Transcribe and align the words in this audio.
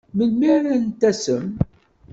Melmi 0.15 0.47
ara 0.55 0.73
n-tasem? 0.83 1.45